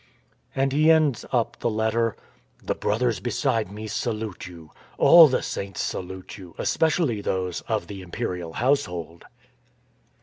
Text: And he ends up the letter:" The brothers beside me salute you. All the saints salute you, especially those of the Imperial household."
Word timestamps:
And 0.55 0.71
he 0.73 0.89
ends 0.89 1.25
up 1.31 1.59
the 1.59 1.69
letter:" 1.69 2.15
The 2.65 2.73
brothers 2.73 3.19
beside 3.19 3.71
me 3.71 3.85
salute 3.85 4.47
you. 4.47 4.71
All 4.97 5.27
the 5.27 5.43
saints 5.43 5.81
salute 5.81 6.39
you, 6.39 6.55
especially 6.57 7.21
those 7.21 7.61
of 7.67 7.85
the 7.85 8.01
Imperial 8.01 8.53
household." 8.53 9.25